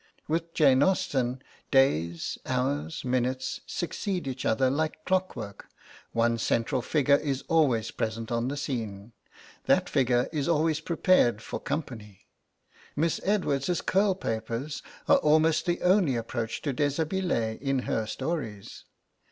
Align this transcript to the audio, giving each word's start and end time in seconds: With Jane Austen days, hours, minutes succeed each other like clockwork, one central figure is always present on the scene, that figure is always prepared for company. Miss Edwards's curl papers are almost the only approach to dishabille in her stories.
With 0.27 0.55
Jane 0.55 0.81
Austen 0.81 1.43
days, 1.69 2.39
hours, 2.47 3.05
minutes 3.05 3.61
succeed 3.67 4.27
each 4.27 4.47
other 4.47 4.71
like 4.71 5.05
clockwork, 5.05 5.67
one 6.11 6.39
central 6.39 6.81
figure 6.81 7.17
is 7.17 7.43
always 7.43 7.91
present 7.91 8.31
on 8.31 8.47
the 8.47 8.57
scene, 8.57 9.13
that 9.65 9.87
figure 9.87 10.27
is 10.33 10.47
always 10.49 10.79
prepared 10.79 11.39
for 11.43 11.59
company. 11.59 12.25
Miss 12.95 13.21
Edwards's 13.23 13.81
curl 13.81 14.15
papers 14.15 14.81
are 15.07 15.17
almost 15.17 15.67
the 15.67 15.83
only 15.83 16.15
approach 16.15 16.63
to 16.63 16.73
dishabille 16.73 17.59
in 17.61 17.77
her 17.85 18.07
stories. 18.07 18.85